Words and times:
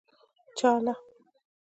چا 0.57 0.71
له. 0.85 0.93